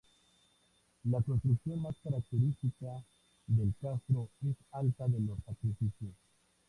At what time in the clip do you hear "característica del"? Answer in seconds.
2.03-3.71